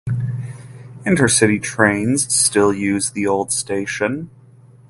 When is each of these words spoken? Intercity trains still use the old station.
Intercity 1.05 1.61
trains 1.61 2.33
still 2.33 2.73
use 2.73 3.11
the 3.11 3.27
old 3.27 3.51
station. 3.51 4.31